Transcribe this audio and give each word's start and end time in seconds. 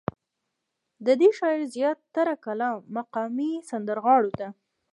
ددې 1.05 1.29
شاعر 1.37 1.61
زيات 1.75 1.99
تره 2.15 2.33
کلام 2.45 2.77
مقامي 2.97 3.51
سندرغاړو 3.69 4.31
ته 4.39 4.47